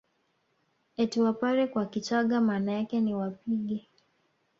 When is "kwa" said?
1.67-1.85